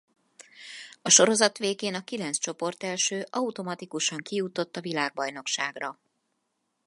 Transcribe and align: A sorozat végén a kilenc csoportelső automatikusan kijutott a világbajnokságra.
A 1.01 1.09
sorozat 1.09 1.57
végén 1.57 1.93
a 1.95 2.03
kilenc 2.03 2.37
csoportelső 2.37 3.25
automatikusan 3.29 4.17
kijutott 4.17 4.75
a 4.77 4.81
világbajnokságra. 4.81 5.99